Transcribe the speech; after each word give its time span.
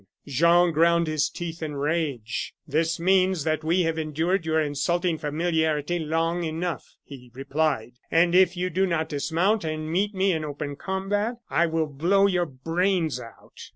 "Jean 0.25 0.71
ground 0.71 1.05
his 1.05 1.29
teeth 1.29 1.61
in 1.61 1.75
rage. 1.75 2.55
'This 2.67 2.99
means 2.99 3.43
that 3.43 3.63
we 3.63 3.83
have 3.83 3.99
endured 3.99 4.47
your 4.47 4.59
insulting 4.59 5.15
familiarity 5.19 5.99
long 5.99 6.43
enough,' 6.43 6.95
he 7.03 7.29
replied, 7.35 7.91
'and 8.09 8.33
if 8.33 8.57
you 8.57 8.71
do 8.71 8.87
not 8.87 9.07
dismount 9.09 9.63
and 9.63 9.91
meet 9.91 10.15
me 10.15 10.31
in 10.31 10.43
open 10.43 10.75
combat, 10.75 11.35
I 11.51 11.67
will 11.67 11.85
blow 11.85 12.25
your 12.25 12.47
brains 12.47 13.19
out! 13.19 13.61